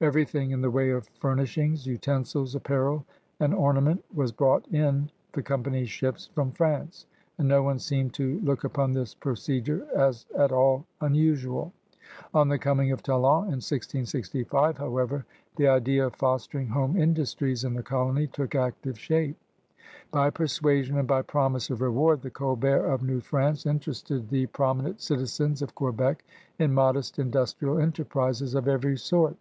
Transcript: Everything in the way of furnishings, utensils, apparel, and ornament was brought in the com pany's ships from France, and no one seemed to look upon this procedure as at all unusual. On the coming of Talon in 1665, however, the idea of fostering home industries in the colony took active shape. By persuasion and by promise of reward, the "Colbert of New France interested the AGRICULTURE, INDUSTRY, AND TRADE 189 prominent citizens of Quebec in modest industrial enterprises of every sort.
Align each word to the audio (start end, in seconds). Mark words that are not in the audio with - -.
Everything 0.00 0.50
in 0.50 0.60
the 0.62 0.70
way 0.72 0.90
of 0.90 1.06
furnishings, 1.20 1.86
utensils, 1.86 2.56
apparel, 2.56 3.04
and 3.38 3.54
ornament 3.54 4.04
was 4.12 4.32
brought 4.32 4.66
in 4.74 5.08
the 5.32 5.40
com 5.44 5.62
pany's 5.62 5.88
ships 5.88 6.28
from 6.34 6.50
France, 6.50 7.06
and 7.38 7.46
no 7.46 7.62
one 7.62 7.78
seemed 7.78 8.12
to 8.12 8.40
look 8.40 8.64
upon 8.64 8.90
this 8.92 9.14
procedure 9.14 9.86
as 9.94 10.26
at 10.36 10.50
all 10.50 10.84
unusual. 11.02 11.72
On 12.34 12.48
the 12.48 12.58
coming 12.58 12.90
of 12.90 13.00
Talon 13.00 13.42
in 13.44 13.60
1665, 13.62 14.76
however, 14.76 15.24
the 15.54 15.68
idea 15.68 16.04
of 16.04 16.16
fostering 16.16 16.66
home 16.66 16.96
industries 16.96 17.62
in 17.62 17.72
the 17.74 17.82
colony 17.84 18.26
took 18.26 18.56
active 18.56 18.98
shape. 18.98 19.36
By 20.10 20.30
persuasion 20.30 20.98
and 20.98 21.06
by 21.06 21.22
promise 21.22 21.70
of 21.70 21.80
reward, 21.80 22.22
the 22.22 22.30
"Colbert 22.30 22.86
of 22.86 23.04
New 23.04 23.20
France 23.20 23.64
interested 23.66 24.30
the 24.30 24.42
AGRICULTURE, 24.42 24.44
INDUSTRY, 24.44 24.46
AND 24.48 24.50
TRADE 24.50 24.64
189 24.64 24.66
prominent 24.66 25.00
citizens 25.00 25.62
of 25.62 25.74
Quebec 25.76 26.24
in 26.58 26.74
modest 26.74 27.20
industrial 27.20 27.78
enterprises 27.78 28.56
of 28.56 28.66
every 28.66 28.98
sort. 28.98 29.36